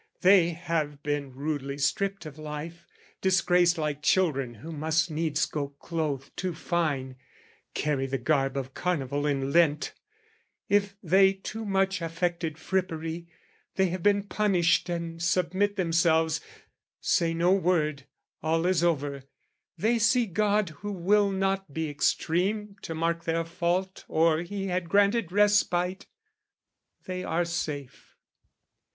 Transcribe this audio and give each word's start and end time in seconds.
They 0.21 0.49
have 0.53 1.03
been 1.03 1.35
rudely 1.35 1.77
stripped 1.77 2.25
of 2.25 2.39
life, 2.39 2.87
disgraced 3.21 3.77
Like 3.77 4.01
children 4.01 4.55
who 4.55 4.71
must 4.71 5.11
needs 5.11 5.45
go 5.45 5.67
clothed 5.79 6.35
too 6.35 6.55
fine, 6.55 7.17
Carry 7.75 8.07
the 8.07 8.17
garb 8.17 8.57
of 8.57 8.73
Carnival 8.73 9.27
in 9.27 9.51
Lent: 9.51 9.93
If 10.67 10.95
they 11.03 11.33
too 11.33 11.65
much 11.65 12.01
affected 12.01 12.57
frippery, 12.57 13.27
They 13.75 13.89
have 13.89 14.01
been 14.01 14.23
punished 14.23 14.89
and 14.89 15.21
submit 15.21 15.75
themselves, 15.75 16.41
Say 16.99 17.35
no 17.35 17.51
word: 17.51 18.07
all 18.41 18.65
is 18.65 18.83
over, 18.83 19.25
they 19.77 19.99
see 19.99 20.25
God 20.25 20.69
Who 20.79 20.91
will 20.91 21.29
not 21.29 21.75
be 21.75 21.87
extreme 21.87 22.75
to 22.81 22.95
mark 22.95 23.25
their 23.25 23.45
fault 23.45 24.03
Or 24.07 24.39
he 24.41 24.65
had 24.65 24.89
granted 24.89 25.31
respite: 25.31 26.07
they 27.05 27.23
are 27.23 27.45
safe. 27.45 28.17